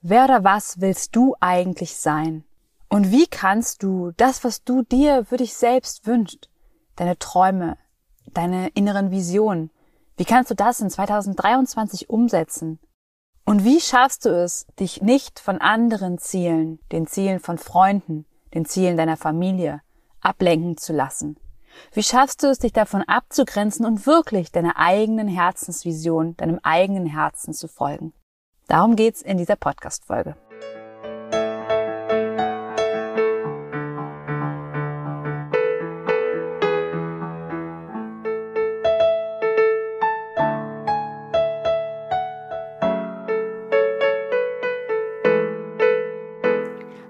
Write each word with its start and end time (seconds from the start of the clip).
wer 0.00 0.24
oder 0.24 0.44
was 0.44 0.80
willst 0.80 1.14
du 1.16 1.34
eigentlich 1.40 1.96
sein? 1.96 2.44
Und 2.88 3.10
wie 3.10 3.26
kannst 3.26 3.82
du 3.82 4.12
das, 4.16 4.44
was 4.44 4.64
du 4.64 4.82
dir 4.82 5.24
für 5.24 5.36
dich 5.36 5.54
selbst 5.54 6.06
wünschst, 6.06 6.48
deine 6.96 7.18
Träume, 7.18 7.76
deine 8.32 8.68
inneren 8.68 9.10
Visionen, 9.10 9.70
wie 10.16 10.24
kannst 10.24 10.50
du 10.50 10.54
das 10.54 10.80
in 10.80 10.90
2023 10.90 12.10
umsetzen? 12.10 12.80
Und 13.44 13.64
wie 13.64 13.80
schaffst 13.80 14.24
du 14.24 14.30
es, 14.30 14.66
dich 14.80 15.00
nicht 15.00 15.38
von 15.38 15.58
anderen 15.58 16.18
Zielen, 16.18 16.80
den 16.90 17.06
Zielen 17.06 17.40
von 17.40 17.56
Freunden, 17.56 18.26
den 18.52 18.64
Zielen 18.64 18.96
deiner 18.96 19.16
Familie, 19.16 19.80
ablenken 20.20 20.76
zu 20.76 20.92
lassen? 20.92 21.38
Wie 21.92 22.02
schaffst 22.02 22.42
du 22.42 22.48
es, 22.48 22.58
dich 22.58 22.72
davon 22.72 23.02
abzugrenzen 23.02 23.86
und 23.86 24.06
wirklich 24.06 24.50
deiner 24.50 24.76
eigenen 24.76 25.28
Herzensvision, 25.28 26.36
deinem 26.36 26.58
eigenen 26.62 27.06
Herzen 27.06 27.54
zu 27.54 27.68
folgen? 27.68 28.12
Darum 28.68 28.96
geht's 28.96 29.22
in 29.22 29.38
dieser 29.38 29.56
Podcast-Folge. 29.56 30.36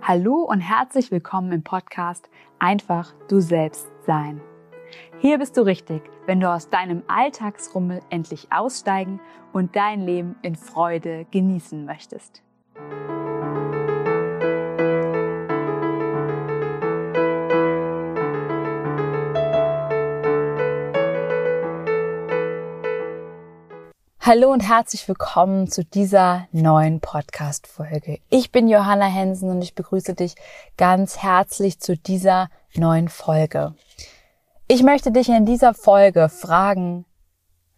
Hallo 0.01 0.37
und 0.45 0.61
herzlich 0.61 1.11
willkommen 1.11 1.51
im 1.51 1.65
Podcast 1.65 2.31
Einfach 2.61 3.13
du 3.29 3.41
selbst 3.41 3.89
sein. 4.07 4.41
Hier 5.21 5.39
bist 5.39 5.57
du 5.57 5.63
richtig, 5.63 6.03
wenn 6.27 6.41
du 6.41 6.49
aus 6.51 6.71
deinem 6.71 7.03
Alltagsrummel 7.09 8.01
endlich 8.11 8.49
aussteigen 8.53 9.21
und 9.53 9.77
dein 9.77 10.01
Leben 10.01 10.37
in 10.43 10.57
Freude 10.57 11.27
genießen 11.31 11.85
möchtest. 11.85 12.43
Hallo 24.21 24.53
und 24.53 24.61
herzlich 24.61 25.09
willkommen 25.09 25.71
zu 25.71 25.87
dieser 25.87 26.49
neuen 26.53 27.01
Podcast-Folge. 27.01 28.19
Ich 28.29 28.53
bin 28.53 28.69
Johanna 28.69 29.07
Hensen 29.07 29.49
und 29.49 29.63
ich 29.63 29.75
begrüße 29.75 30.13
dich 30.13 30.35
ganz 30.77 31.17
herzlich 31.17 31.81
zu 31.81 31.97
dieser 31.97 32.51
neuen 32.75 33.09
Folge. 33.09 33.75
Ich 34.69 34.83
möchte 34.83 35.11
dich 35.11 35.29
in 35.31 35.47
dieser 35.47 35.75
Folge 35.75 36.29
fragen, 36.29 37.07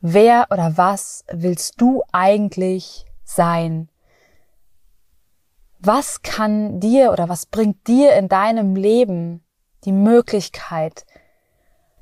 wer 0.01 0.49
oder 0.51 0.77
was 0.77 1.25
willst 1.31 1.81
du 1.81 2.03
eigentlich 2.13 3.07
sein? 3.23 3.89
Was 5.79 6.23
kann 6.23 6.81
dir 6.81 7.13
oder 7.13 7.29
was 7.29 7.47
bringt 7.47 7.87
dir 7.87 8.15
in 8.15 8.29
deinem 8.29 8.75
Leben 8.75 9.45
die 9.85 9.93
Möglichkeit, 9.93 11.07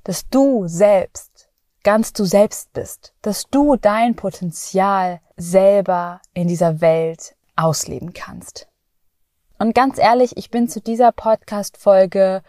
dass 0.05 0.28
du 0.28 0.66
selbst 0.66 1.48
ganz 1.89 2.12
du 2.12 2.25
selbst 2.25 2.72
bist, 2.72 3.14
dass 3.22 3.44
du 3.50 3.77
dein 3.77 4.16
Potenzial 4.16 5.20
selber 5.36 6.20
in 6.34 6.48
dieser 6.48 6.81
Welt 6.81 7.34
ausleben 7.56 8.12
kannst. 8.12 8.69
Und 9.59 9.75
ganz 9.75 9.98
ehrlich, 9.98 10.36
ich 10.36 10.50
bin 10.50 10.69
zu 10.69 10.81
dieser 10.81 11.12
Podcast-Folge 11.12 12.42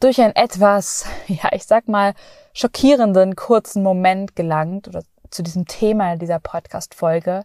durch 0.00 0.20
ein 0.20 0.34
etwas, 0.34 1.06
ja, 1.26 1.50
ich 1.52 1.64
sag 1.64 1.88
mal, 1.88 2.14
schockierenden 2.52 3.36
kurzen 3.36 3.82
Moment 3.82 4.36
gelangt 4.36 4.88
oder 4.88 5.02
zu 5.30 5.42
diesem 5.42 5.66
Thema 5.66 6.16
dieser 6.16 6.38
Podcast-Folge, 6.38 7.44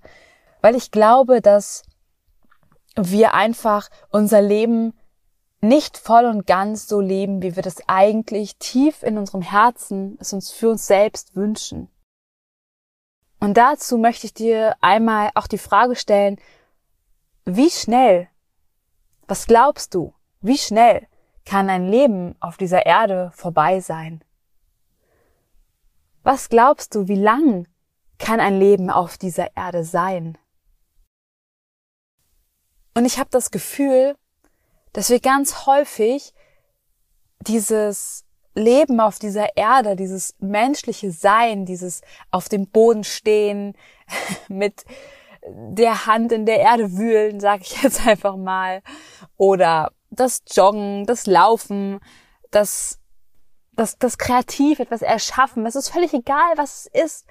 weil 0.62 0.76
ich 0.76 0.92
glaube, 0.92 1.42
dass 1.42 1.84
wir 2.96 3.34
einfach 3.34 3.90
unser 4.10 4.42
Leben 4.42 4.94
nicht 5.62 5.98
voll 5.98 6.26
und 6.26 6.48
ganz 6.48 6.88
so 6.88 7.00
leben, 7.00 7.42
wie 7.42 7.56
wir 7.56 7.64
das 7.64 7.78
eigentlich 7.88 8.58
tief 8.58 9.04
in 9.04 9.18
unserem 9.18 9.42
Herzen 9.42 10.18
es 10.20 10.34
uns 10.34 10.52
für 10.52 10.70
uns 10.70 10.88
selbst 10.88 11.36
wünschen. 11.36 11.90
Und 13.40 13.58
dazu 13.58 13.98
möchte 13.98 14.28
ich 14.28 14.34
dir 14.34 14.76
einmal 14.82 15.32
auch 15.36 15.48
die 15.48 15.58
Frage 15.58 15.96
stellen, 15.96 16.40
wie 17.46 17.70
schnell, 17.70 18.28
was 19.28 19.48
glaubst 19.48 19.94
du, 19.94 20.14
wie 20.42 20.58
schnell 20.58 21.08
kann 21.46 21.70
ein 21.70 21.88
Leben 21.88 22.36
auf 22.40 22.58
dieser 22.58 22.86
Erde 22.86 23.32
vorbei 23.34 23.80
sein? 23.80 24.24
Was 26.24 26.50
glaubst 26.50 26.94
du, 26.94 27.08
wie 27.08 27.16
lang 27.16 27.68
kann 28.20 28.40
ein 28.40 28.60
Leben 28.60 28.90
auf 28.90 29.18
dieser 29.18 29.56
Erde 29.56 29.84
sein? 29.84 30.38
Und 32.94 33.06
ich 33.06 33.18
habe 33.18 33.30
das 33.32 33.52
Gefühl, 33.52 34.16
dass 34.94 35.10
wir 35.10 35.20
ganz 35.20 35.66
häufig 35.66 36.34
dieses 37.40 38.26
Leben 38.54 39.00
auf 39.00 39.18
dieser 39.18 39.56
Erde, 39.56 39.96
dieses 39.96 40.36
menschliche 40.40 41.12
Sein, 41.12 41.66
dieses 41.66 42.02
auf 42.32 42.50
dem 42.50 42.68
Boden 42.68 43.04
stehen, 43.04 43.76
mit 44.48 44.84
der 45.48 46.06
Hand 46.06 46.32
in 46.32 46.46
der 46.46 46.60
Erde 46.60 46.98
wühlen, 46.98 47.40
sag 47.40 47.62
ich 47.62 47.82
jetzt 47.82 48.06
einfach 48.06 48.36
mal, 48.36 48.84
oder 49.38 49.92
das 50.12 50.44
Joggen, 50.52 51.06
das 51.06 51.26
Laufen, 51.26 52.00
das, 52.52 53.00
das, 53.74 53.98
das 53.98 54.18
kreativ 54.18 54.80
etwas 54.80 55.02
erschaffen, 55.02 55.66
es 55.66 55.76
ist 55.76 55.90
völlig 55.90 56.14
egal, 56.14 56.54
was 56.58 56.90
es 56.94 57.04
ist, 57.04 57.26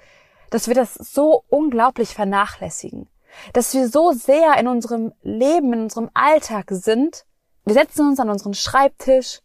dass 0.49 0.67
wir 0.67 0.75
das 0.75 0.95
so 0.95 1.45
unglaublich 1.47 2.13
vernachlässigen, 2.13 3.07
dass 3.53 3.73
wir 3.73 3.87
so 3.87 4.11
sehr 4.11 4.57
in 4.57 4.67
unserem 4.67 5.13
Leben, 5.21 5.71
in 5.73 5.83
unserem 5.83 6.09
Alltag 6.13 6.65
sind, 6.71 7.25
wir 7.63 7.75
setzen 7.75 8.07
uns 8.07 8.19
an 8.19 8.29
unseren 8.29 8.55
Schreibtisch, 8.55 9.39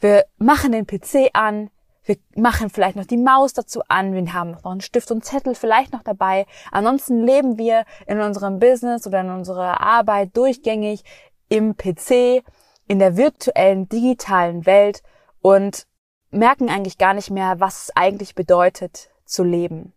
wir 0.00 0.24
machen 0.38 0.70
den 0.70 0.86
PC 0.86 1.30
an, 1.32 1.70
wir 2.04 2.16
machen 2.36 2.70
vielleicht 2.70 2.96
noch 2.96 3.04
die 3.04 3.18
Maus 3.18 3.52
dazu 3.52 3.82
an, 3.88 4.14
wir 4.14 4.32
haben 4.32 4.52
noch 4.52 4.64
einen 4.64 4.80
Stift 4.80 5.10
und 5.10 5.24
Zettel 5.24 5.54
vielleicht 5.54 5.92
noch 5.92 6.02
dabei. 6.02 6.46
Ansonsten 6.72 7.22
leben 7.22 7.58
wir 7.58 7.84
in 8.06 8.20
unserem 8.20 8.58
Business 8.58 9.06
oder 9.06 9.20
in 9.20 9.30
unserer 9.30 9.82
Arbeit 9.82 10.34
durchgängig 10.34 11.04
im 11.48 11.76
PC, 11.76 12.42
in 12.86 12.98
der 12.98 13.16
virtuellen, 13.16 13.88
digitalen 13.88 14.66
Welt 14.66 15.02
und 15.40 15.86
merken 16.30 16.68
eigentlich 16.68 16.98
gar 16.98 17.14
nicht 17.14 17.30
mehr, 17.30 17.60
was 17.60 17.84
es 17.84 17.96
eigentlich 17.96 18.34
bedeutet 18.34 19.10
zu 19.24 19.44
leben. 19.44 19.92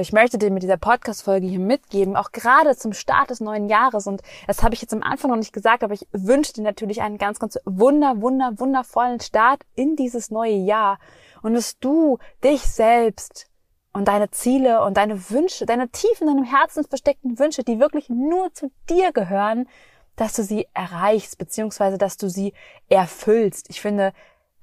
Ich 0.00 0.12
möchte 0.12 0.38
dir 0.38 0.52
mit 0.52 0.62
dieser 0.62 0.76
Podcast-Folge 0.76 1.46
hier 1.46 1.58
mitgeben, 1.58 2.16
auch 2.16 2.30
gerade 2.30 2.76
zum 2.76 2.92
Start 2.92 3.30
des 3.30 3.40
neuen 3.40 3.68
Jahres. 3.68 4.06
Und 4.06 4.22
das 4.46 4.62
habe 4.62 4.74
ich 4.74 4.80
jetzt 4.80 4.92
am 4.92 5.02
Anfang 5.02 5.30
noch 5.30 5.38
nicht 5.38 5.52
gesagt, 5.52 5.82
aber 5.82 5.94
ich 5.94 6.06
wünsche 6.12 6.52
dir 6.52 6.62
natürlich 6.62 7.02
einen 7.02 7.18
ganz, 7.18 7.40
ganz 7.40 7.58
wunder, 7.64 8.20
wunder, 8.20 8.52
wundervollen 8.58 9.20
Start 9.20 9.62
in 9.74 9.96
dieses 9.96 10.30
neue 10.30 10.54
Jahr. 10.54 11.00
Und 11.42 11.54
dass 11.54 11.78
du 11.78 12.18
dich 12.44 12.62
selbst 12.62 13.50
und 13.92 14.08
deine 14.08 14.30
Ziele 14.30 14.82
und 14.84 14.96
deine 14.96 15.30
Wünsche, 15.30 15.66
deine 15.66 15.88
tief 15.88 16.20
in 16.20 16.26
deinem 16.26 16.44
Herzen 16.44 16.84
versteckten 16.84 17.38
Wünsche, 17.38 17.64
die 17.64 17.80
wirklich 17.80 18.08
nur 18.08 18.52
zu 18.52 18.70
dir 18.88 19.12
gehören, 19.12 19.68
dass 20.16 20.34
du 20.34 20.42
sie 20.42 20.66
erreichst, 20.74 21.38
beziehungsweise 21.38 21.98
dass 21.98 22.16
du 22.16 22.28
sie 22.28 22.52
erfüllst. 22.88 23.70
Ich 23.70 23.80
finde, 23.80 24.12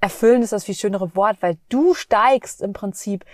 erfüllen 0.00 0.42
ist 0.42 0.52
das 0.52 0.64
viel 0.64 0.74
schönere 0.74 1.14
Wort, 1.16 1.38
weil 1.40 1.56
du 1.68 1.94
steigst 1.94 2.62
im 2.62 2.72
Prinzip 2.72 3.24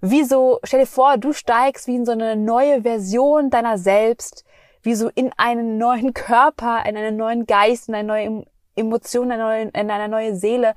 wie 0.00 0.24
so, 0.24 0.60
stell 0.64 0.80
dir 0.80 0.86
vor, 0.86 1.18
du 1.18 1.32
steigst 1.32 1.86
wie 1.86 1.96
in 1.96 2.06
so 2.06 2.12
eine 2.12 2.36
neue 2.36 2.82
Version 2.82 3.50
deiner 3.50 3.76
selbst, 3.76 4.44
wie 4.82 4.94
so 4.94 5.10
in 5.14 5.30
einen 5.36 5.78
neuen 5.78 6.14
Körper, 6.14 6.84
in 6.86 6.96
einen 6.96 7.16
neuen 7.16 7.46
Geist, 7.46 7.88
in 7.88 7.94
eine 7.94 8.06
neue 8.06 8.46
Emotion, 8.76 9.26
in 9.26 9.32
eine 9.32 9.42
neue, 9.42 9.62
in 9.62 9.90
eine 9.90 10.08
neue 10.08 10.36
Seele 10.36 10.74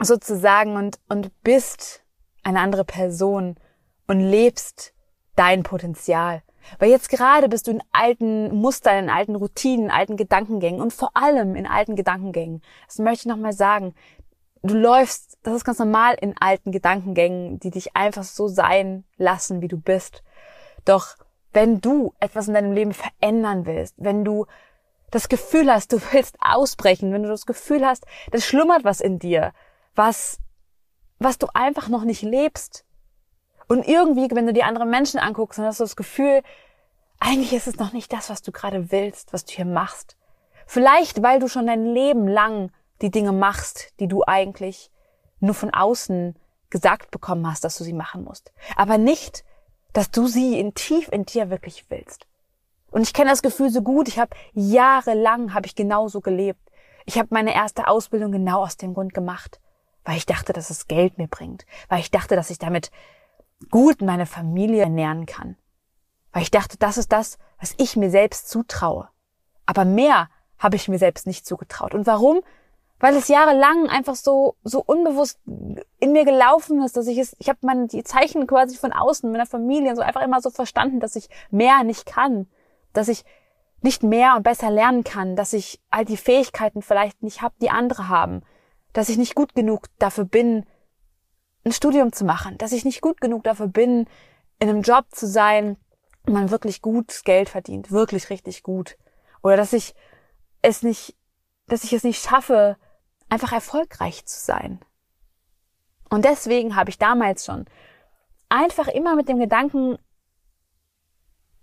sozusagen 0.00 0.76
und, 0.76 0.98
und 1.08 1.30
bist 1.42 2.02
eine 2.48 2.60
andere 2.60 2.84
Person 2.84 3.56
und 4.06 4.20
lebst 4.20 4.94
dein 5.36 5.62
Potenzial. 5.62 6.42
Weil 6.78 6.90
jetzt 6.90 7.08
gerade 7.08 7.48
bist 7.48 7.66
du 7.66 7.70
in 7.70 7.82
alten 7.92 8.54
Mustern, 8.54 9.04
in 9.04 9.10
alten 9.10 9.36
Routinen, 9.36 9.86
in 9.86 9.90
alten 9.90 10.16
Gedankengängen 10.16 10.82
und 10.82 10.92
vor 10.92 11.10
allem 11.14 11.54
in 11.56 11.66
alten 11.66 11.96
Gedankengängen. 11.96 12.62
Das 12.86 12.98
möchte 12.98 13.22
ich 13.22 13.26
nochmal 13.26 13.52
sagen 13.54 13.94
du 14.62 14.74
läufst, 14.74 15.38
das 15.42 15.54
ist 15.54 15.64
ganz 15.64 15.78
normal 15.78 16.16
in 16.20 16.34
alten 16.38 16.72
Gedankengängen, 16.72 17.58
die 17.60 17.70
dich 17.70 17.96
einfach 17.96 18.24
so 18.24 18.48
sein 18.48 19.04
lassen, 19.16 19.60
wie 19.60 19.68
du 19.68 19.78
bist. 19.78 20.22
Doch 20.84 21.16
wenn 21.52 21.80
du 21.80 22.14
etwas 22.20 22.48
in 22.48 22.54
deinem 22.54 22.72
Leben 22.72 22.92
verändern 22.92 23.66
willst, 23.66 23.94
wenn 23.98 24.24
du 24.24 24.46
das 25.10 25.28
Gefühl 25.28 25.72
hast, 25.72 25.92
du 25.92 26.00
willst 26.12 26.36
ausbrechen, 26.40 27.12
wenn 27.12 27.22
du 27.22 27.28
das 27.28 27.46
Gefühl 27.46 27.86
hast, 27.86 28.04
das 28.30 28.44
schlummert 28.44 28.84
was 28.84 29.00
in 29.00 29.18
dir, 29.18 29.52
was, 29.94 30.38
was 31.18 31.38
du 31.38 31.48
einfach 31.54 31.88
noch 31.88 32.04
nicht 32.04 32.22
lebst. 32.22 32.84
Und 33.66 33.86
irgendwie, 33.86 34.28
wenn 34.34 34.46
du 34.46 34.52
die 34.52 34.62
anderen 34.62 34.90
Menschen 34.90 35.20
anguckst, 35.20 35.58
dann 35.58 35.66
hast 35.66 35.80
du 35.80 35.84
das 35.84 35.96
Gefühl, 35.96 36.42
eigentlich 37.20 37.52
ist 37.52 37.66
es 37.66 37.76
noch 37.76 37.92
nicht 37.92 38.12
das, 38.12 38.30
was 38.30 38.42
du 38.42 38.52
gerade 38.52 38.90
willst, 38.90 39.32
was 39.32 39.44
du 39.44 39.54
hier 39.54 39.64
machst. 39.64 40.16
Vielleicht, 40.66 41.22
weil 41.22 41.40
du 41.40 41.48
schon 41.48 41.66
dein 41.66 41.84
Leben 41.84 42.28
lang 42.28 42.70
die 43.02 43.10
Dinge 43.10 43.32
machst, 43.32 43.92
die 44.00 44.08
du 44.08 44.22
eigentlich 44.26 44.90
nur 45.40 45.54
von 45.54 45.70
außen 45.70 46.36
gesagt 46.70 47.10
bekommen 47.10 47.50
hast, 47.50 47.64
dass 47.64 47.78
du 47.78 47.84
sie 47.84 47.92
machen 47.92 48.24
musst. 48.24 48.52
Aber 48.76 48.98
nicht, 48.98 49.44
dass 49.92 50.10
du 50.10 50.26
sie 50.26 50.58
in 50.58 50.74
tief 50.74 51.08
in 51.10 51.24
dir 51.24 51.50
wirklich 51.50 51.86
willst. 51.88 52.26
Und 52.90 53.02
ich 53.02 53.12
kenne 53.12 53.30
das 53.30 53.42
Gefühl 53.42 53.70
so 53.70 53.82
gut. 53.82 54.08
Ich 54.08 54.18
habe 54.18 54.36
jahrelang 54.52 55.54
habe 55.54 55.66
ich 55.66 55.74
genauso 55.74 56.20
gelebt. 56.20 56.60
Ich 57.04 57.18
habe 57.18 57.28
meine 57.30 57.54
erste 57.54 57.88
Ausbildung 57.88 58.32
genau 58.32 58.62
aus 58.62 58.76
dem 58.76 58.94
Grund 58.94 59.14
gemacht, 59.14 59.60
weil 60.04 60.16
ich 60.16 60.26
dachte, 60.26 60.52
dass 60.52 60.70
es 60.70 60.88
Geld 60.88 61.18
mir 61.18 61.28
bringt, 61.28 61.66
weil 61.88 62.00
ich 62.00 62.10
dachte, 62.10 62.36
dass 62.36 62.50
ich 62.50 62.58
damit 62.58 62.90
gut 63.70 64.00
meine 64.02 64.26
Familie 64.26 64.82
ernähren 64.82 65.26
kann, 65.26 65.56
weil 66.32 66.42
ich 66.42 66.50
dachte, 66.50 66.78
das 66.78 66.96
ist 66.96 67.12
das, 67.12 67.38
was 67.58 67.74
ich 67.78 67.96
mir 67.96 68.10
selbst 68.10 68.48
zutraue. 68.48 69.08
Aber 69.66 69.84
mehr 69.84 70.30
habe 70.58 70.76
ich 70.76 70.88
mir 70.88 70.98
selbst 70.98 71.26
nicht 71.26 71.46
zugetraut. 71.46 71.94
Und 71.94 72.06
warum? 72.06 72.40
Weil 73.00 73.14
es 73.14 73.28
jahrelang 73.28 73.88
einfach 73.88 74.16
so 74.16 74.56
so 74.64 74.82
unbewusst 74.84 75.38
in 76.00 76.12
mir 76.12 76.24
gelaufen 76.24 76.82
ist, 76.82 76.96
dass 76.96 77.06
ich 77.06 77.18
es, 77.18 77.36
ich 77.38 77.48
habe 77.48 77.60
meine 77.62 77.86
die 77.86 78.02
Zeichen 78.02 78.46
quasi 78.46 78.76
von 78.76 78.92
außen 78.92 79.30
meiner 79.30 79.46
Familie 79.46 79.94
so 79.94 80.02
einfach 80.02 80.22
immer 80.22 80.40
so 80.40 80.50
verstanden, 80.50 80.98
dass 80.98 81.14
ich 81.14 81.28
mehr 81.50 81.84
nicht 81.84 82.06
kann, 82.06 82.48
dass 82.92 83.08
ich 83.08 83.24
nicht 83.82 84.02
mehr 84.02 84.34
und 84.36 84.42
besser 84.42 84.70
lernen 84.70 85.04
kann, 85.04 85.36
dass 85.36 85.52
ich 85.52 85.80
all 85.90 86.04
die 86.04 86.16
Fähigkeiten 86.16 86.82
vielleicht 86.82 87.22
nicht 87.22 87.42
habe, 87.42 87.54
die 87.60 87.70
andere 87.70 88.08
haben, 88.08 88.42
dass 88.92 89.08
ich 89.08 89.18
nicht 89.18 89.34
gut 89.34 89.54
genug 89.54 89.86
dafür 89.98 90.24
bin, 90.24 90.66
ein 91.64 91.72
Studium 91.72 92.12
zu 92.12 92.24
machen, 92.24 92.58
dass 92.58 92.72
ich 92.72 92.84
nicht 92.84 93.00
gut 93.00 93.20
genug 93.20 93.44
dafür 93.44 93.68
bin, 93.68 94.08
in 94.58 94.68
einem 94.68 94.82
Job 94.82 95.06
zu 95.10 95.26
sein, 95.26 95.76
wo 96.24 96.32
man 96.32 96.50
wirklich 96.50 96.82
gut 96.82 97.24
Geld 97.24 97.48
verdient, 97.48 97.90
wirklich 97.90 98.30
richtig 98.30 98.62
gut. 98.62 98.96
Oder 99.42 99.56
dass 99.56 99.72
ich 99.72 99.94
es 100.62 100.82
nicht, 100.82 101.16
dass 101.66 101.84
ich 101.84 101.92
es 101.92 102.04
nicht 102.04 102.22
schaffe, 102.22 102.76
einfach 103.28 103.52
erfolgreich 103.52 104.24
zu 104.26 104.40
sein. 104.40 104.80
Und 106.10 106.24
deswegen 106.24 106.74
habe 106.74 106.90
ich 106.90 106.98
damals 106.98 107.44
schon 107.44 107.66
einfach 108.48 108.88
immer 108.88 109.14
mit 109.14 109.28
dem 109.28 109.38
Gedanken 109.38 109.98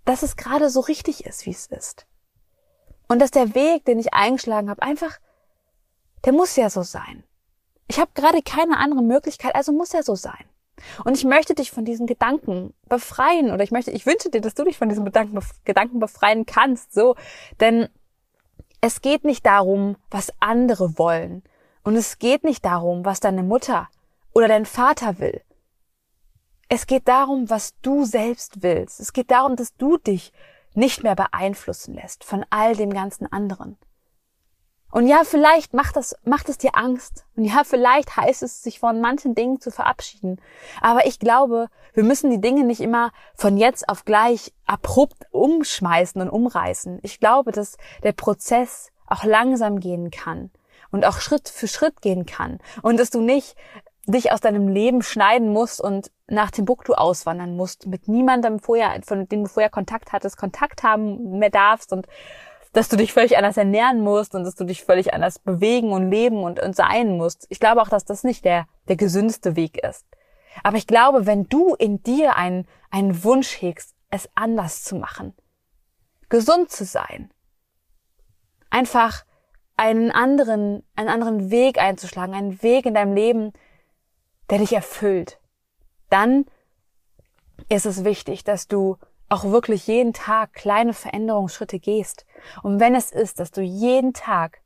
dass 0.06 0.22
es 0.22 0.36
gerade 0.36 0.70
so 0.70 0.80
richtig 0.80 1.26
ist, 1.26 1.44
wie 1.44 1.50
es 1.50 1.66
ist. 1.66 2.06
Und 3.08 3.18
dass 3.20 3.30
der 3.30 3.54
Weg, 3.54 3.84
den 3.84 3.98
ich 3.98 4.14
eingeschlagen 4.14 4.70
habe, 4.70 4.80
einfach, 4.80 5.18
der 6.26 6.32
muss 6.32 6.56
ja 6.56 6.68
so 6.68 6.82
sein. 6.82 7.24
Ich 7.88 7.98
habe 7.98 8.10
gerade 8.14 8.42
keine 8.42 8.78
andere 8.78 9.02
Möglichkeit, 9.02 9.54
also 9.54 9.72
muss 9.72 9.94
er 9.94 10.02
so 10.02 10.16
sein. 10.16 10.44
Und 11.04 11.16
ich 11.16 11.24
möchte 11.24 11.54
dich 11.54 11.70
von 11.70 11.84
diesen 11.84 12.06
Gedanken 12.06 12.74
befreien 12.88 13.50
oder 13.50 13.64
ich 13.64 13.70
möchte, 13.70 13.92
ich 13.92 14.04
wünsche 14.04 14.28
dir, 14.28 14.40
dass 14.40 14.54
du 14.54 14.64
dich 14.64 14.76
von 14.76 14.88
diesen 14.88 15.04
Gedanken 15.64 16.00
befreien 16.00 16.44
kannst, 16.44 16.92
so. 16.92 17.16
Denn 17.60 17.88
es 18.80 19.00
geht 19.00 19.24
nicht 19.24 19.46
darum, 19.46 19.96
was 20.10 20.32
andere 20.40 20.98
wollen. 20.98 21.42
Und 21.82 21.96
es 21.96 22.18
geht 22.18 22.44
nicht 22.44 22.64
darum, 22.64 23.04
was 23.04 23.20
deine 23.20 23.42
Mutter 23.42 23.88
oder 24.34 24.48
dein 24.48 24.66
Vater 24.66 25.18
will. 25.18 25.40
Es 26.68 26.86
geht 26.86 27.06
darum, 27.06 27.48
was 27.48 27.74
du 27.80 28.04
selbst 28.04 28.62
willst. 28.62 28.98
Es 28.98 29.12
geht 29.12 29.30
darum, 29.30 29.54
dass 29.54 29.76
du 29.76 29.96
dich 29.96 30.32
nicht 30.74 31.04
mehr 31.04 31.14
beeinflussen 31.14 31.94
lässt 31.94 32.24
von 32.24 32.44
all 32.50 32.74
dem 32.74 32.92
ganzen 32.92 33.30
anderen. 33.32 33.78
Und 34.90 35.06
ja, 35.06 35.22
vielleicht 35.24 35.74
macht 35.74 35.96
das, 35.96 36.16
macht 36.24 36.48
es 36.48 36.58
dir 36.58 36.70
Angst. 36.74 37.26
Und 37.36 37.44
ja, 37.44 37.64
vielleicht 37.64 38.16
heißt 38.16 38.42
es, 38.42 38.62
sich 38.62 38.78
von 38.78 39.00
manchen 39.00 39.34
Dingen 39.34 39.60
zu 39.60 39.70
verabschieden. 39.70 40.40
Aber 40.80 41.06
ich 41.06 41.18
glaube, 41.18 41.68
wir 41.92 42.04
müssen 42.04 42.30
die 42.30 42.40
Dinge 42.40 42.64
nicht 42.64 42.80
immer 42.80 43.10
von 43.34 43.56
jetzt 43.56 43.88
auf 43.88 44.04
gleich 44.04 44.52
abrupt 44.64 45.26
umschmeißen 45.32 46.20
und 46.20 46.30
umreißen. 46.30 47.00
Ich 47.02 47.20
glaube, 47.20 47.52
dass 47.52 47.76
der 48.02 48.12
Prozess 48.12 48.90
auch 49.06 49.24
langsam 49.24 49.80
gehen 49.80 50.10
kann 50.10 50.50
und 50.90 51.04
auch 51.04 51.20
Schritt 51.20 51.48
für 51.48 51.68
Schritt 51.68 52.00
gehen 52.00 52.26
kann. 52.26 52.58
Und 52.82 52.98
dass 52.98 53.10
du 53.10 53.20
nicht 53.20 53.56
dich 54.06 54.32
aus 54.32 54.40
deinem 54.40 54.68
Leben 54.68 55.02
schneiden 55.02 55.52
musst 55.52 55.80
und 55.80 56.10
nach 56.28 56.50
Timbuktu 56.50 56.94
auswandern 56.94 57.56
musst, 57.56 57.86
mit 57.86 58.08
niemandem 58.08 58.60
vorher, 58.60 59.00
von 59.04 59.28
dem 59.28 59.44
du 59.44 59.48
vorher 59.48 59.70
Kontakt 59.70 60.12
hattest, 60.12 60.36
Kontakt 60.36 60.82
haben 60.82 61.38
mehr 61.38 61.50
darfst 61.50 61.92
und 61.92 62.06
dass 62.76 62.90
du 62.90 62.96
dich 62.96 63.14
völlig 63.14 63.38
anders 63.38 63.56
ernähren 63.56 64.00
musst 64.00 64.34
und 64.34 64.44
dass 64.44 64.54
du 64.54 64.64
dich 64.64 64.84
völlig 64.84 65.14
anders 65.14 65.38
bewegen 65.38 65.92
und 65.92 66.10
leben 66.10 66.44
und, 66.44 66.60
und 66.60 66.76
sein 66.76 67.16
musst. 67.16 67.46
Ich 67.48 67.58
glaube 67.58 67.80
auch, 67.80 67.88
dass 67.88 68.04
das 68.04 68.22
nicht 68.22 68.44
der, 68.44 68.66
der 68.88 68.96
gesündeste 68.96 69.56
Weg 69.56 69.82
ist. 69.82 70.04
Aber 70.62 70.76
ich 70.76 70.86
glaube, 70.86 71.24
wenn 71.24 71.48
du 71.48 71.74
in 71.74 72.02
dir 72.02 72.36
einen, 72.36 72.68
einen 72.90 73.24
Wunsch 73.24 73.62
hegst, 73.62 73.94
es 74.10 74.28
anders 74.34 74.84
zu 74.84 74.96
machen, 74.96 75.32
gesund 76.28 76.70
zu 76.70 76.84
sein, 76.84 77.32
einfach 78.68 79.24
einen 79.78 80.10
anderen, 80.10 80.82
einen 80.96 81.08
anderen 81.08 81.50
Weg 81.50 81.78
einzuschlagen, 81.78 82.34
einen 82.34 82.62
Weg 82.62 82.84
in 82.84 82.92
deinem 82.92 83.14
Leben, 83.14 83.54
der 84.50 84.58
dich 84.58 84.74
erfüllt, 84.74 85.40
dann 86.10 86.44
ist 87.70 87.86
es 87.86 88.04
wichtig, 88.04 88.44
dass 88.44 88.68
du 88.68 88.98
auch 89.28 89.44
wirklich 89.44 89.86
jeden 89.86 90.12
Tag 90.12 90.52
kleine 90.52 90.92
Veränderungsschritte 90.92 91.78
gehst. 91.78 92.26
Und 92.62 92.80
wenn 92.80 92.94
es 92.94 93.10
ist, 93.10 93.40
dass 93.40 93.50
du 93.50 93.60
jeden 93.60 94.12
Tag 94.12 94.60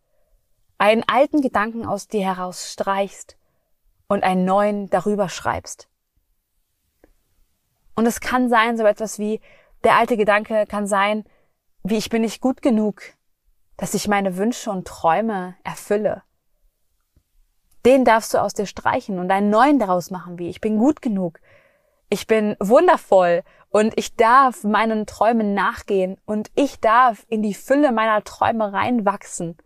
einen 0.79 1.05
alten 1.07 1.41
Gedanken 1.41 1.87
aus 1.87 2.09
dir 2.09 2.25
heraus 2.25 2.73
streichst 2.73 3.37
und 4.09 4.23
einen 4.23 4.45
neuen 4.45 4.91
darüber 4.91 5.29
schreibst. 5.29 5.89
Und 7.95 8.07
es 8.07 8.21
kann 8.21 8.49
sein, 8.49 8.77
so 8.77 8.85
etwas 8.85 9.19
wie, 9.19 9.41
der 9.85 9.97
alte 9.97 10.17
Gedanke 10.17 10.67
kann 10.67 10.87
sein, 10.87 11.25
wie 11.83 11.97
ich 11.97 12.11
bin 12.11 12.23
nicht 12.23 12.41
gut 12.41 12.63
genug, 12.63 13.03
dass 13.77 13.95
ich 13.95 14.09
meine 14.09 14.37
Wünsche 14.37 14.71
und 14.71 14.87
Träume 14.87 15.57
erfülle 15.65 16.23
den 17.85 18.05
darfst 18.05 18.35
du 18.35 18.39
aus 18.39 18.55
dir 18.55 18.67
streichen 18.67 19.19
und 19.19 19.31
einen 19.31 19.51
neuen 19.51 19.79
daraus 19.79 20.11
machen, 20.11 20.39
wie 20.39 20.49
ich 20.49 20.61
bin 20.61 20.79
gut 20.79 21.01
genug, 21.01 21.41
ich 22.11 22.27
bin 22.27 22.57
wundervoll 22.61 23.43
und 23.71 23.97
ich 23.97 24.17
darf 24.17 24.65
meinen 24.65 25.07
Träumen 25.07 25.55
nachgehen 25.55 26.21
und 26.27 26.51
ich 26.57 26.81
darf 26.81 27.25
in 27.29 27.41
die 27.43 27.55
Fülle 27.55 27.93
meiner 27.93 28.23
Träume 28.25 28.73
reinwachsen. 28.73 29.57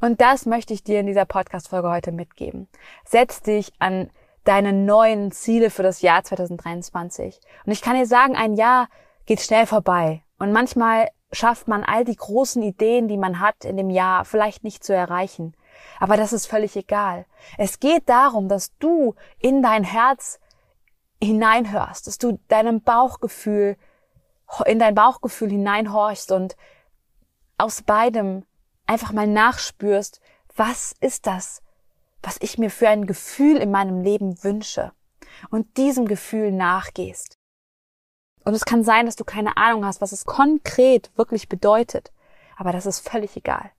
Und 0.00 0.22
das 0.22 0.46
möchte 0.46 0.72
ich 0.72 0.82
dir 0.82 1.00
in 1.00 1.06
dieser 1.06 1.26
Podcast-Folge 1.26 1.90
heute 1.90 2.10
mitgeben. 2.10 2.66
Setz 3.04 3.42
dich 3.42 3.72
an 3.78 4.10
deine 4.44 4.72
neuen 4.72 5.32
Ziele 5.32 5.68
für 5.68 5.82
das 5.82 6.00
Jahr 6.00 6.24
2023. 6.24 7.38
Und 7.66 7.72
ich 7.72 7.82
kann 7.82 7.96
dir 7.96 8.06
sagen, 8.06 8.36
ein 8.36 8.54
Jahr 8.54 8.88
geht 9.26 9.42
schnell 9.42 9.66
vorbei. 9.66 10.22
Und 10.38 10.52
manchmal 10.52 11.08
schafft 11.30 11.68
man 11.68 11.84
all 11.84 12.04
die 12.04 12.16
großen 12.16 12.62
Ideen, 12.62 13.08
die 13.08 13.18
man 13.18 13.40
hat 13.40 13.66
in 13.66 13.76
dem 13.76 13.90
Jahr, 13.90 14.24
vielleicht 14.24 14.64
nicht 14.64 14.82
zu 14.82 14.94
erreichen. 14.94 15.54
Aber 15.98 16.16
das 16.16 16.32
ist 16.32 16.46
völlig 16.46 16.76
egal. 16.76 17.26
Es 17.58 17.80
geht 17.80 18.08
darum, 18.08 18.48
dass 18.48 18.76
du 18.78 19.14
in 19.38 19.62
dein 19.62 19.84
Herz 19.84 20.38
hineinhörst, 21.22 22.06
dass 22.06 22.18
du 22.18 22.38
deinem 22.48 22.82
Bauchgefühl, 22.82 23.76
in 24.66 24.78
dein 24.78 24.94
Bauchgefühl 24.94 25.50
hineinhorchst 25.50 26.32
und 26.32 26.56
aus 27.58 27.82
beidem 27.82 28.44
einfach 28.86 29.12
mal 29.12 29.26
nachspürst, 29.26 30.20
was 30.54 30.94
ist 31.00 31.26
das, 31.26 31.62
was 32.22 32.36
ich 32.40 32.58
mir 32.58 32.70
für 32.70 32.88
ein 32.88 33.06
Gefühl 33.06 33.56
in 33.56 33.70
meinem 33.70 34.02
Leben 34.02 34.42
wünsche 34.42 34.92
und 35.50 35.76
diesem 35.76 36.06
Gefühl 36.06 36.52
nachgehst. 36.52 37.38
Und 38.44 38.54
es 38.54 38.64
kann 38.64 38.84
sein, 38.84 39.06
dass 39.06 39.16
du 39.16 39.24
keine 39.24 39.56
Ahnung 39.56 39.84
hast, 39.84 40.00
was 40.00 40.12
es 40.12 40.24
konkret 40.24 41.10
wirklich 41.16 41.48
bedeutet, 41.48 42.12
aber 42.56 42.72
das 42.72 42.86
ist 42.86 43.06
völlig 43.06 43.36
egal. 43.36 43.70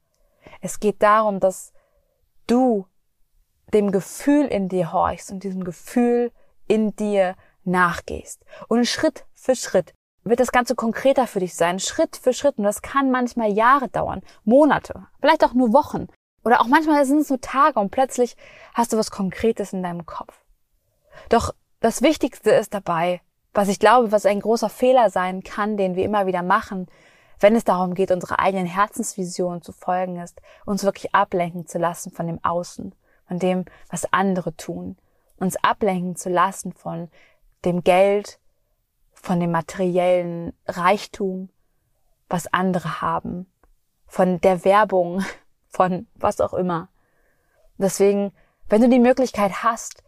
Es 0.61 0.79
geht 0.79 1.01
darum, 1.01 1.39
dass 1.39 1.71
du 2.47 2.87
dem 3.73 3.91
Gefühl 3.91 4.45
in 4.45 4.69
dir 4.69 4.91
horchst 4.93 5.31
und 5.31 5.43
diesem 5.43 5.63
Gefühl 5.63 6.31
in 6.67 6.95
dir 6.95 7.35
nachgehst. 7.63 8.43
Und 8.67 8.85
Schritt 8.85 9.25
für 9.33 9.55
Schritt 9.55 9.93
wird 10.23 10.39
das 10.39 10.51
Ganze 10.51 10.75
konkreter 10.75 11.27
für 11.27 11.39
dich 11.39 11.55
sein, 11.55 11.79
Schritt 11.79 12.17
für 12.17 12.33
Schritt. 12.33 12.57
Und 12.57 12.63
das 12.63 12.81
kann 12.81 13.11
manchmal 13.11 13.51
Jahre 13.51 13.89
dauern, 13.89 14.21
Monate, 14.43 15.07
vielleicht 15.19 15.43
auch 15.43 15.53
nur 15.53 15.73
Wochen. 15.73 16.07
Oder 16.43 16.61
auch 16.61 16.67
manchmal 16.67 17.05
sind 17.05 17.19
es 17.19 17.29
nur 17.29 17.41
Tage 17.41 17.79
und 17.79 17.91
plötzlich 17.91 18.37
hast 18.73 18.93
du 18.93 18.97
was 18.97 19.11
Konkretes 19.11 19.73
in 19.73 19.83
deinem 19.83 20.05
Kopf. 20.05 20.45
Doch 21.29 21.53
das 21.79 22.01
Wichtigste 22.01 22.51
ist 22.51 22.73
dabei, 22.73 23.21
was 23.53 23.67
ich 23.67 23.79
glaube, 23.79 24.11
was 24.11 24.25
ein 24.25 24.39
großer 24.39 24.69
Fehler 24.69 25.09
sein 25.09 25.43
kann, 25.43 25.77
den 25.77 25.95
wir 25.95 26.05
immer 26.05 26.25
wieder 26.25 26.43
machen, 26.43 26.87
wenn 27.39 27.55
es 27.55 27.63
darum 27.63 27.93
geht, 27.93 28.11
unserer 28.11 28.39
eigenen 28.39 28.65
Herzensvision 28.65 29.61
zu 29.61 29.71
folgen 29.71 30.19
ist, 30.19 30.41
uns 30.65 30.83
wirklich 30.83 31.13
ablenken 31.13 31.67
zu 31.67 31.77
lassen 31.77 32.11
von 32.11 32.27
dem 32.27 32.43
Außen, 32.43 32.95
von 33.27 33.39
dem, 33.39 33.65
was 33.89 34.11
andere 34.11 34.55
tun, 34.55 34.97
uns 35.37 35.55
ablenken 35.63 36.15
zu 36.15 36.29
lassen 36.29 36.73
von 36.73 37.09
dem 37.65 37.83
Geld, 37.83 38.39
von 39.13 39.39
dem 39.39 39.51
materiellen 39.51 40.53
Reichtum, 40.67 41.49
was 42.29 42.51
andere 42.51 43.01
haben, 43.01 43.51
von 44.07 44.41
der 44.41 44.63
Werbung, 44.65 45.23
von 45.67 46.07
was 46.15 46.41
auch 46.41 46.53
immer. 46.53 46.89
Deswegen, 47.77 48.31
wenn 48.69 48.81
du 48.81 48.89
die 48.89 48.99
Möglichkeit 48.99 49.63
hast, 49.63 50.03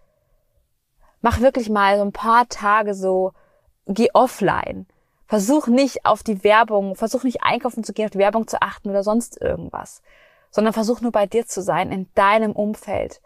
mach 1.21 1.39
wirklich 1.41 1.69
mal 1.69 1.98
so 1.98 2.03
ein 2.03 2.12
paar 2.12 2.48
Tage 2.50 2.95
so, 2.95 3.33
geh 3.86 4.09
offline 4.13 4.88
Versuch 5.29 5.67
nicht 5.67 6.07
auf 6.07 6.24
die 6.24 6.43
Werbung, 6.43 6.95
versuch 6.95 7.24
nicht 7.24 7.43
einkaufen 7.43 7.83
zu 7.83 7.93
gehen, 7.93 8.05
auf 8.05 8.12
die 8.12 8.17
Werbung 8.17 8.48
zu 8.48 8.63
achten 8.63 8.89
oder 8.89 9.03
sonst 9.03 9.39
irgendwas, 9.39 10.01
sondern 10.50 10.74
versuch 10.74 11.01
nur 11.01 11.12
bei 11.12 11.27
dir 11.27 11.45
zu 11.45 11.62
sein, 11.62 11.91
in 11.91 12.12
deinem 12.15 12.53
Umfeld. 12.53 13.21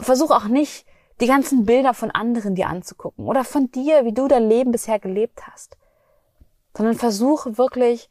Versuch 0.00 0.30
auch 0.30 0.44
nicht, 0.44 0.86
die 1.20 1.26
ganzen 1.26 1.64
Bilder 1.64 1.94
von 1.94 2.12
anderen 2.12 2.54
dir 2.54 2.68
anzugucken 2.68 3.26
oder 3.26 3.42
von 3.42 3.72
dir, 3.72 4.04
wie 4.04 4.14
du 4.14 4.28
dein 4.28 4.48
Leben 4.48 4.70
bisher 4.70 5.00
gelebt 5.00 5.48
hast. 5.48 5.76
sondern 6.76 6.94
versuche 6.94 7.58
wirklich 7.58 8.08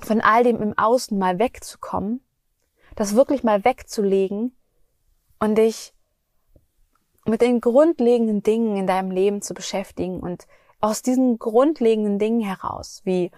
von 0.00 0.20
all 0.20 0.42
dem 0.42 0.60
im 0.60 0.76
Außen 0.76 1.16
mal 1.16 1.38
wegzukommen, 1.38 2.24
das 2.96 3.14
wirklich 3.14 3.44
mal 3.44 3.64
wegzulegen 3.64 4.56
und 5.38 5.54
dich 5.58 5.94
mit 7.24 7.40
den 7.40 7.60
grundlegenden 7.60 8.42
Dingen 8.42 8.76
in 8.76 8.88
deinem 8.88 9.12
Leben 9.12 9.42
zu 9.42 9.54
beschäftigen 9.54 10.18
und 10.18 10.48
aus 10.84 11.00
diesen 11.00 11.38
grundlegenden 11.38 12.18
Dingen 12.18 12.42
heraus, 12.42 13.00
wie 13.04 13.30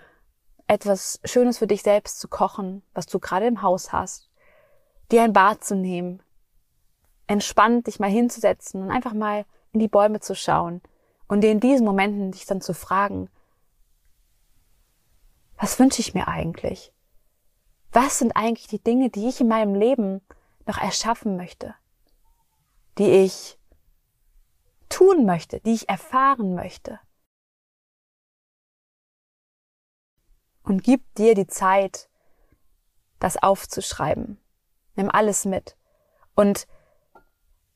etwas 0.66 1.20
Schönes 1.22 1.58
für 1.58 1.68
dich 1.68 1.82
selbst 1.82 2.18
zu 2.18 2.26
kochen, 2.26 2.82
was 2.92 3.06
du 3.06 3.20
gerade 3.20 3.46
im 3.46 3.62
Haus 3.62 3.92
hast, 3.92 4.28
dir 5.12 5.22
ein 5.22 5.32
Bad 5.32 5.62
zu 5.62 5.76
nehmen, 5.76 6.20
entspannt 7.28 7.86
dich 7.86 8.00
mal 8.00 8.10
hinzusetzen 8.10 8.82
und 8.82 8.90
einfach 8.90 9.12
mal 9.12 9.44
in 9.70 9.78
die 9.78 9.86
Bäume 9.86 10.18
zu 10.18 10.34
schauen 10.34 10.82
und 11.28 11.42
dir 11.42 11.52
in 11.52 11.60
diesen 11.60 11.86
Momenten 11.86 12.32
dich 12.32 12.46
dann 12.46 12.60
zu 12.60 12.74
fragen, 12.74 13.30
was 15.56 15.78
wünsche 15.78 16.00
ich 16.00 16.14
mir 16.14 16.26
eigentlich? 16.26 16.92
Was 17.92 18.18
sind 18.18 18.34
eigentlich 18.34 18.66
die 18.66 18.82
Dinge, 18.82 19.08
die 19.08 19.28
ich 19.28 19.40
in 19.40 19.46
meinem 19.46 19.76
Leben 19.76 20.20
noch 20.66 20.78
erschaffen 20.78 21.36
möchte? 21.36 21.76
Die 22.98 23.08
ich 23.08 23.56
tun 24.88 25.24
möchte, 25.26 25.60
die 25.60 25.74
ich 25.74 25.88
erfahren 25.88 26.56
möchte? 26.56 26.98
Und 30.66 30.82
gib 30.82 31.14
dir 31.14 31.34
die 31.34 31.46
Zeit, 31.46 32.08
das 33.20 33.42
aufzuschreiben. 33.42 34.38
Nimm 34.96 35.10
alles 35.10 35.44
mit. 35.44 35.76
Und 36.34 36.66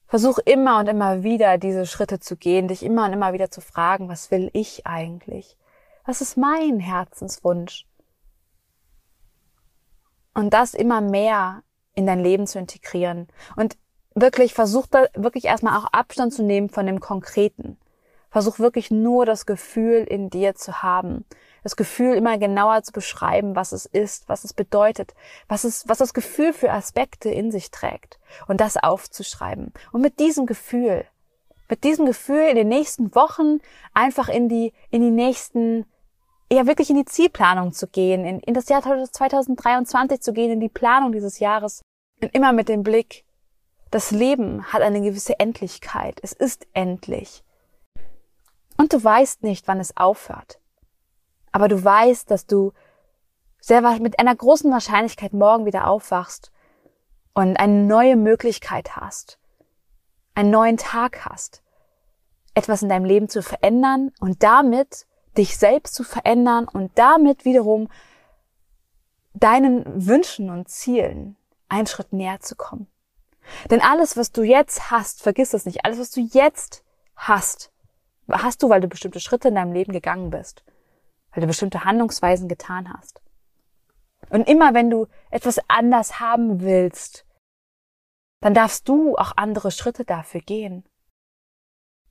versuch 0.06 0.38
immer 0.38 0.80
und 0.80 0.88
immer 0.88 1.22
wieder 1.22 1.56
diese 1.56 1.86
Schritte 1.86 2.18
zu 2.18 2.36
gehen, 2.36 2.66
dich 2.66 2.82
immer 2.82 3.06
und 3.06 3.12
immer 3.12 3.32
wieder 3.32 3.50
zu 3.50 3.60
fragen, 3.60 4.08
was 4.08 4.32
will 4.32 4.50
ich 4.52 4.86
eigentlich? 4.86 5.56
Was 6.04 6.20
ist 6.20 6.36
mein 6.36 6.80
Herzenswunsch? 6.80 7.86
Und 10.34 10.52
das 10.52 10.74
immer 10.74 11.00
mehr 11.00 11.62
in 11.94 12.06
dein 12.06 12.20
Leben 12.20 12.48
zu 12.48 12.58
integrieren. 12.58 13.28
Und 13.54 13.78
wirklich 14.16 14.52
versuch 14.52 14.88
da 14.88 15.06
wirklich 15.14 15.44
erstmal 15.44 15.78
auch 15.78 15.86
Abstand 15.92 16.34
zu 16.34 16.42
nehmen 16.42 16.70
von 16.70 16.86
dem 16.86 16.98
Konkreten. 16.98 17.78
Versuch 18.30 18.58
wirklich 18.58 18.90
nur 18.90 19.26
das 19.26 19.46
Gefühl 19.46 20.04
in 20.08 20.28
dir 20.28 20.56
zu 20.56 20.82
haben. 20.82 21.24
Das 21.62 21.76
Gefühl 21.76 22.14
immer 22.14 22.38
genauer 22.38 22.82
zu 22.82 22.92
beschreiben, 22.92 23.56
was 23.56 23.72
es 23.72 23.86
ist, 23.86 24.28
was 24.28 24.44
es 24.44 24.52
bedeutet, 24.52 25.14
was 25.48 25.64
es, 25.64 25.88
was 25.88 25.98
das 25.98 26.14
Gefühl 26.14 26.52
für 26.52 26.72
Aspekte 26.72 27.30
in 27.30 27.50
sich 27.50 27.70
trägt. 27.70 28.18
Und 28.46 28.60
das 28.60 28.76
aufzuschreiben. 28.76 29.72
Und 29.92 30.00
mit 30.00 30.18
diesem 30.18 30.46
Gefühl, 30.46 31.04
mit 31.68 31.84
diesem 31.84 32.06
Gefühl 32.06 32.48
in 32.48 32.56
den 32.56 32.68
nächsten 32.68 33.14
Wochen 33.14 33.58
einfach 33.94 34.28
in 34.28 34.48
die, 34.48 34.72
in 34.90 35.02
die 35.02 35.10
nächsten 35.10 35.86
eher 36.48 36.66
wirklich 36.66 36.90
in 36.90 36.96
die 36.96 37.04
Zielplanung 37.04 37.72
zu 37.72 37.86
gehen, 37.86 38.24
in, 38.24 38.40
in 38.40 38.54
das 38.54 38.68
Jahr 38.68 38.82
2023 38.82 40.20
zu 40.20 40.32
gehen, 40.32 40.50
in 40.50 40.60
die 40.60 40.68
Planung 40.68 41.12
dieses 41.12 41.38
Jahres 41.38 41.82
und 42.20 42.34
immer 42.34 42.52
mit 42.52 42.68
dem 42.68 42.82
Blick, 42.82 43.24
das 43.90 44.10
Leben 44.10 44.64
hat 44.72 44.82
eine 44.82 45.00
gewisse 45.00 45.38
Endlichkeit. 45.38 46.20
Es 46.22 46.32
ist 46.32 46.66
endlich. 46.74 47.42
Und 48.76 48.92
du 48.92 49.02
weißt 49.02 49.42
nicht, 49.42 49.66
wann 49.68 49.80
es 49.80 49.96
aufhört. 49.96 50.60
Aber 51.52 51.68
du 51.68 51.82
weißt, 51.82 52.30
dass 52.30 52.46
du 52.46 52.72
sehr 53.60 53.82
mit 54.00 54.18
einer 54.18 54.34
großen 54.34 54.70
Wahrscheinlichkeit 54.70 55.32
morgen 55.32 55.66
wieder 55.66 55.86
aufwachst 55.86 56.50
und 57.34 57.58
eine 57.58 57.84
neue 57.84 58.16
Möglichkeit 58.16 58.96
hast, 58.96 59.38
einen 60.34 60.50
neuen 60.50 60.76
Tag 60.76 61.26
hast, 61.26 61.62
etwas 62.54 62.82
in 62.82 62.88
deinem 62.88 63.04
Leben 63.04 63.28
zu 63.28 63.42
verändern 63.42 64.12
und 64.20 64.42
damit 64.42 65.06
dich 65.36 65.56
selbst 65.56 65.94
zu 65.94 66.04
verändern 66.04 66.66
und 66.66 66.90
damit 66.96 67.44
wiederum 67.44 67.88
deinen 69.34 70.06
Wünschen 70.06 70.50
und 70.50 70.68
Zielen 70.68 71.36
einen 71.68 71.86
Schritt 71.86 72.12
näher 72.12 72.40
zu 72.40 72.56
kommen. 72.56 72.88
Denn 73.70 73.80
alles, 73.80 74.16
was 74.16 74.32
du 74.32 74.42
jetzt 74.42 74.90
hast, 74.90 75.22
vergiss 75.22 75.54
es 75.54 75.66
nicht, 75.66 75.84
alles, 75.84 75.98
was 75.98 76.10
du 76.10 76.20
jetzt 76.20 76.84
hast, 77.16 77.70
hast 78.28 78.62
du, 78.62 78.68
weil 78.68 78.80
du 78.80 78.88
bestimmte 78.88 79.20
Schritte 79.20 79.48
in 79.48 79.54
deinem 79.54 79.72
Leben 79.72 79.92
gegangen 79.92 80.30
bist, 80.30 80.64
weil 81.32 81.42
du 81.42 81.46
bestimmte 81.46 81.84
Handlungsweisen 81.84 82.48
getan 82.48 82.92
hast. 82.92 83.20
Und 84.30 84.48
immer 84.48 84.74
wenn 84.74 84.90
du 84.90 85.06
etwas 85.30 85.60
anders 85.68 86.20
haben 86.20 86.60
willst, 86.60 87.26
dann 88.40 88.54
darfst 88.54 88.88
du 88.88 89.16
auch 89.16 89.32
andere 89.36 89.70
Schritte 89.70 90.04
dafür 90.04 90.40
gehen, 90.40 90.84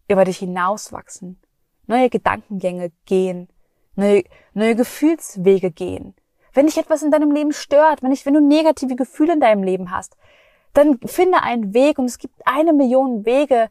über 0.07 0.25
dich 0.25 0.39
hinauswachsen, 0.39 1.41
neue 1.87 2.09
Gedankengänge 2.09 2.91
gehen, 3.05 3.49
neue, 3.95 4.23
neue 4.53 4.75
Gefühlswege 4.75 5.71
gehen. 5.71 6.15
Wenn 6.53 6.65
dich 6.65 6.77
etwas 6.77 7.03
in 7.03 7.11
deinem 7.11 7.31
Leben 7.31 7.53
stört, 7.53 8.01
wenn, 8.01 8.11
ich, 8.11 8.25
wenn 8.25 8.33
du 8.33 8.41
negative 8.41 8.95
Gefühle 8.95 9.33
in 9.33 9.39
deinem 9.39 9.63
Leben 9.63 9.91
hast, 9.91 10.17
dann 10.73 10.99
finde 11.05 11.41
einen 11.41 11.73
Weg 11.73 11.97
und 11.97 12.05
es 12.05 12.17
gibt 12.17 12.35
eine 12.45 12.73
Million 12.73 13.25
Wege. 13.25 13.69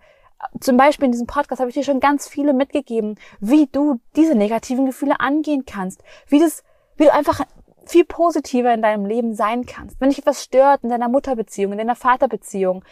Zum 0.61 0.77
Beispiel 0.77 1.07
in 1.07 1.13
diesem 1.13 1.27
Podcast 1.27 1.61
habe 1.61 1.71
ich 1.71 1.75
dir 1.75 1.85
schon 1.85 2.01
ganz 2.01 2.29
viele 2.29 2.53
mitgegeben, 2.53 3.17
wie 3.41 3.67
du 3.67 4.01
diese 4.17 4.35
negativen 4.35 4.87
Gefühle 4.87 5.21
angehen 5.21 5.65
kannst, 5.67 6.03
wie 6.29 6.39
das, 6.39 6.63
wie 6.97 7.05
du 7.05 7.13
einfach 7.13 7.45
viel 7.87 8.05
positiver 8.05 8.73
in 8.73 8.83
deinem 8.83 9.07
Leben 9.07 9.35
sein 9.35 9.67
kannst. 9.67 10.01
Wenn 10.01 10.11
dich 10.11 10.19
etwas 10.19 10.45
stört 10.45 10.85
in 10.85 10.91
deiner 10.91 11.09
Mutterbeziehung, 11.09 11.73
in 11.73 11.79
deiner 11.79 11.97
Vaterbeziehung, 11.97 12.85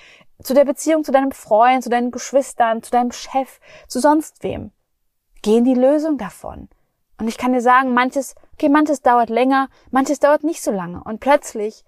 zu 0.43 0.55
der 0.55 0.65
Beziehung 0.65 1.05
zu 1.05 1.13
deinem 1.13 1.33
Freund, 1.33 1.83
zu 1.83 1.91
deinen 1.91 2.11
Geschwistern, 2.11 2.83
zu 2.83 2.91
deinem 2.91 3.13
Chef, 3.13 3.61
zu 3.89 4.01
sonst 4.01 4.43
wem, 4.43 4.73
geh 5.43 5.59
in 5.59 5.65
die 5.65 5.75
Lösung 5.75 6.19
davon. 6.19 6.69
Und 7.19 7.29
ich 7.29 7.39
kann 7.39 7.53
dir 7.53 7.63
sagen, 7.63 7.95
manches, 7.95 8.35
okay, 8.55 8.69
manches 8.69 9.01
dauert 9.01 9.31
länger, 9.31 9.69
manches 9.91 10.19
dauert 10.19 10.45
nicht 10.45 10.63
so 10.63 10.71
lange. 10.71 11.03
Und 11.05 11.21
plötzlich 11.21 11.85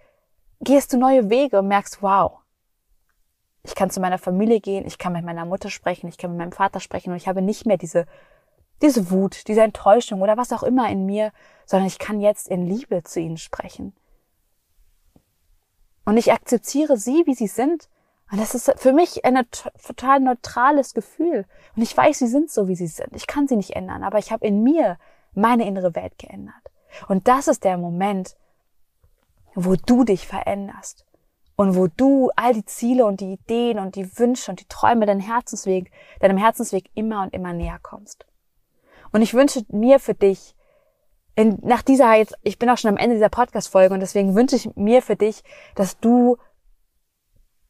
gehst 0.60 0.92
du 0.92 0.98
neue 0.98 1.28
Wege 1.28 1.58
und 1.58 1.68
merkst, 1.68 2.02
wow, 2.02 2.38
ich 3.62 3.74
kann 3.74 3.90
zu 3.90 4.00
meiner 4.00 4.18
Familie 4.18 4.60
gehen, 4.60 4.86
ich 4.86 4.98
kann 4.98 5.12
mit 5.12 5.24
meiner 5.24 5.44
Mutter 5.44 5.70
sprechen, 5.70 6.08
ich 6.08 6.18
kann 6.18 6.30
mit 6.30 6.38
meinem 6.38 6.52
Vater 6.52 6.80
sprechen 6.80 7.10
und 7.10 7.16
ich 7.16 7.28
habe 7.28 7.42
nicht 7.42 7.66
mehr 7.66 7.76
diese, 7.76 8.06
diese 8.82 9.10
Wut, 9.10 9.48
diese 9.48 9.62
Enttäuschung 9.62 10.22
oder 10.22 10.36
was 10.36 10.52
auch 10.52 10.62
immer 10.62 10.88
in 10.90 11.06
mir, 11.06 11.32
sondern 11.66 11.86
ich 11.86 11.98
kann 11.98 12.20
jetzt 12.20 12.48
in 12.48 12.66
Liebe 12.66 13.02
zu 13.02 13.20
ihnen 13.20 13.36
sprechen. 13.36 13.94
Und 16.04 16.16
ich 16.16 16.32
akzeptiere 16.32 16.96
sie, 16.96 17.24
wie 17.26 17.34
sie 17.34 17.48
sind 17.48 17.88
und 18.30 18.40
das 18.40 18.54
ist 18.54 18.72
für 18.76 18.92
mich 18.92 19.24
ein 19.24 19.46
total 19.86 20.20
neutrales 20.20 20.92
Gefühl. 20.92 21.46
Und 21.76 21.82
ich 21.82 21.96
weiß, 21.96 22.18
sie 22.18 22.26
sind 22.26 22.50
so, 22.50 22.68
wie 22.68 22.76
sie 22.76 22.86
sind. 22.86 23.14
Ich 23.14 23.26
kann 23.26 23.48
sie 23.48 23.56
nicht 23.56 23.74
ändern, 23.74 24.02
aber 24.02 24.18
ich 24.18 24.32
habe 24.32 24.46
in 24.46 24.62
mir 24.62 24.98
meine 25.34 25.66
innere 25.66 25.94
Welt 25.94 26.18
geändert. 26.18 26.54
Und 27.08 27.28
das 27.28 27.48
ist 27.48 27.64
der 27.64 27.78
Moment, 27.78 28.36
wo 29.54 29.76
du 29.76 30.04
dich 30.04 30.26
veränderst. 30.26 31.06
Und 31.60 31.74
wo 31.74 31.88
du 31.88 32.30
all 32.36 32.54
die 32.54 32.64
Ziele 32.64 33.04
und 33.04 33.20
die 33.20 33.32
Ideen 33.32 33.80
und 33.80 33.96
die 33.96 34.16
Wünsche 34.16 34.48
und 34.48 34.60
die 34.60 34.68
Träume, 34.68 35.06
deinem 35.06 35.18
Herzensweg, 35.18 35.90
deinem 36.20 36.36
Herzensweg 36.36 36.88
immer 36.94 37.24
und 37.24 37.34
immer 37.34 37.52
näher 37.52 37.80
kommst. 37.82 38.26
Und 39.10 39.22
ich 39.22 39.34
wünsche 39.34 39.64
mir 39.68 39.98
für 39.98 40.14
dich, 40.14 40.54
in, 41.34 41.58
nach 41.62 41.82
dieser, 41.82 42.14
jetzt, 42.14 42.36
ich 42.44 42.60
bin 42.60 42.70
auch 42.70 42.78
schon 42.78 42.90
am 42.90 42.96
Ende 42.96 43.16
dieser 43.16 43.28
Podcast-Folge 43.28 43.92
und 43.92 43.98
deswegen 43.98 44.36
wünsche 44.36 44.54
ich 44.54 44.70
mir 44.76 45.02
für 45.02 45.16
dich, 45.16 45.42
dass 45.74 45.98
du 45.98 46.36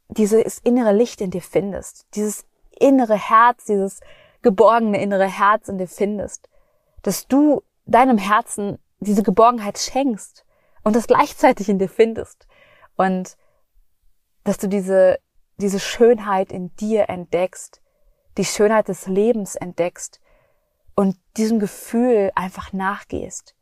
dieses 0.08 0.58
innere 0.58 0.92
Licht 0.92 1.22
in 1.22 1.30
dir 1.30 1.40
findest, 1.40 2.08
dieses 2.14 2.44
innere 2.78 3.16
Herz, 3.16 3.64
dieses 3.64 4.00
geborgene 4.42 5.00
innere 5.00 5.26
Herz 5.26 5.66
in 5.66 5.78
dir 5.78 5.88
findest, 5.88 6.50
dass 7.00 7.26
du 7.26 7.62
deinem 7.86 8.18
Herzen 8.18 8.78
diese 9.00 9.22
Geborgenheit 9.22 9.78
schenkst 9.78 10.44
und 10.84 10.94
das 10.94 11.06
gleichzeitig 11.06 11.70
in 11.70 11.78
dir 11.78 11.88
findest 11.88 12.46
und 12.96 13.38
dass 14.48 14.56
du 14.56 14.66
diese, 14.66 15.18
diese 15.58 15.78
Schönheit 15.78 16.52
in 16.52 16.74
dir 16.76 17.10
entdeckst, 17.10 17.82
die 18.38 18.46
Schönheit 18.46 18.88
des 18.88 19.06
Lebens 19.06 19.56
entdeckst 19.56 20.22
und 20.94 21.18
diesem 21.36 21.58
Gefühl 21.58 22.32
einfach 22.34 22.72
nachgehst, 22.72 23.54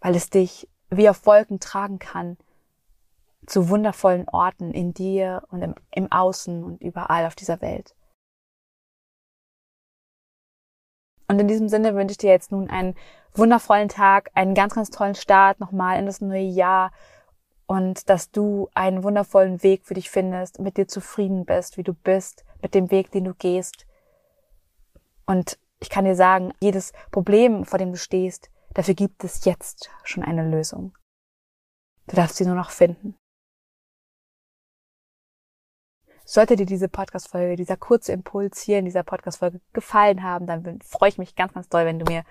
weil 0.00 0.14
es 0.14 0.28
dich 0.28 0.68
wie 0.90 1.08
auf 1.08 1.24
Wolken 1.24 1.58
tragen 1.58 1.98
kann 1.98 2.36
zu 3.46 3.70
wundervollen 3.70 4.28
Orten 4.28 4.72
in 4.72 4.92
dir 4.92 5.42
und 5.48 5.62
im, 5.62 5.74
im 5.90 6.12
Außen 6.12 6.62
und 6.62 6.82
überall 6.82 7.24
auf 7.24 7.34
dieser 7.34 7.62
Welt. 7.62 7.96
Und 11.28 11.40
in 11.40 11.48
diesem 11.48 11.70
Sinne 11.70 11.94
wünsche 11.94 12.12
ich 12.12 12.18
dir 12.18 12.30
jetzt 12.30 12.52
nun 12.52 12.68
einen 12.68 12.94
wundervollen 13.32 13.88
Tag, 13.88 14.30
einen 14.34 14.54
ganz, 14.54 14.74
ganz 14.74 14.90
tollen 14.90 15.14
Start 15.14 15.60
nochmal 15.60 15.98
in 15.98 16.04
das 16.04 16.20
neue 16.20 16.42
Jahr 16.42 16.92
und 17.66 18.08
dass 18.08 18.30
du 18.30 18.68
einen 18.74 19.02
wundervollen 19.02 19.62
Weg 19.62 19.84
für 19.84 19.94
dich 19.94 20.08
findest, 20.08 20.60
mit 20.60 20.76
dir 20.76 20.86
zufrieden 20.86 21.44
bist, 21.44 21.76
wie 21.76 21.82
du 21.82 21.92
bist, 21.92 22.44
mit 22.62 22.74
dem 22.74 22.90
Weg, 22.90 23.10
den 23.10 23.24
du 23.24 23.34
gehst. 23.34 23.86
Und 25.26 25.58
ich 25.80 25.90
kann 25.90 26.04
dir 26.04 26.16
sagen, 26.16 26.52
jedes 26.60 26.92
Problem, 27.10 27.64
vor 27.64 27.78
dem 27.78 27.92
du 27.92 27.98
stehst, 27.98 28.50
dafür 28.74 28.94
gibt 28.94 29.24
es 29.24 29.44
jetzt 29.44 29.90
schon 30.04 30.22
eine 30.22 30.48
Lösung. 30.48 30.96
Du 32.06 32.16
darfst 32.16 32.36
sie 32.36 32.46
nur 32.46 32.54
noch 32.54 32.70
finden. 32.70 33.16
Sollte 36.24 36.56
dir 36.56 36.66
diese 36.66 36.88
Podcast-Folge, 36.88 37.56
dieser 37.56 37.76
kurze 37.76 38.12
Impuls 38.12 38.60
hier 38.60 38.78
in 38.78 38.84
dieser 38.84 39.04
Podcast-Folge 39.04 39.60
gefallen 39.72 40.22
haben, 40.22 40.46
dann 40.46 40.80
freue 40.82 41.08
ich 41.08 41.18
mich 41.18 41.36
ganz, 41.36 41.52
ganz 41.52 41.68
doll, 41.68 41.84
wenn 41.84 42.00
du 42.00 42.04
mir 42.04 42.24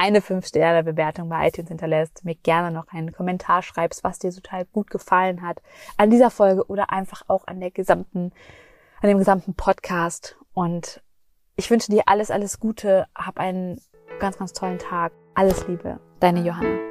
eine 0.00 0.20
5-Sterne-Bewertung 0.20 1.28
bei 1.28 1.46
iTunes 1.46 1.68
hinterlässt, 1.68 2.24
mir 2.24 2.34
gerne 2.34 2.70
noch 2.70 2.88
einen 2.88 3.12
Kommentar 3.12 3.60
schreibst, 3.62 4.02
was 4.02 4.18
dir 4.18 4.32
total 4.32 4.64
gut 4.64 4.90
gefallen 4.90 5.42
hat 5.42 5.60
an 5.98 6.08
dieser 6.08 6.30
Folge 6.30 6.66
oder 6.68 6.90
einfach 6.90 7.22
auch 7.28 7.46
an 7.46 7.60
der 7.60 7.70
gesamten, 7.70 8.32
an 9.02 9.08
dem 9.10 9.18
gesamten 9.18 9.54
Podcast. 9.54 10.38
Und 10.54 11.02
ich 11.56 11.70
wünsche 11.70 11.92
dir 11.92 12.04
alles, 12.06 12.30
alles 12.30 12.60
Gute. 12.60 13.08
Hab 13.14 13.38
einen 13.38 13.78
ganz, 14.20 14.38
ganz 14.38 14.54
tollen 14.54 14.78
Tag. 14.78 15.12
Alles 15.34 15.68
Liebe. 15.68 16.00
Deine 16.18 16.40
Johanna. 16.40 16.89